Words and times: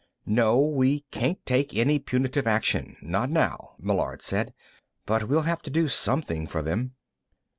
"No; 0.25 0.59
we 0.59 1.01
can't 1.11 1.45
take 1.45 1.75
any 1.77 1.99
punitive 1.99 2.47
action. 2.47 2.97
Not 3.03 3.29
now," 3.29 3.75
Meillard 3.77 4.23
said. 4.23 4.51
"But 5.05 5.25
we'll 5.29 5.43
have 5.43 5.61
to 5.61 5.69
do 5.69 5.87
something 5.87 6.47
for 6.47 6.63
them." 6.63 6.95